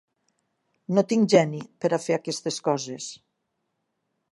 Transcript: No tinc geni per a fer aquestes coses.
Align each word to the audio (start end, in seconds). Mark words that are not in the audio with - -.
No 0.97 1.03
tinc 1.11 1.27
geni 1.33 1.61
per 1.85 1.91
a 1.91 2.01
fer 2.07 2.17
aquestes 2.17 2.59
coses. 2.71 3.13